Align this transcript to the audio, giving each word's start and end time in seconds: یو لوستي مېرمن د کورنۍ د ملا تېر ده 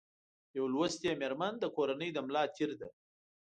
یو 0.57 0.65
لوستي 0.73 1.09
مېرمن 1.21 1.53
د 1.59 1.65
کورنۍ 1.75 2.09
د 2.13 2.17
ملا 2.25 2.43
تېر 2.55 2.71
ده 2.79 2.89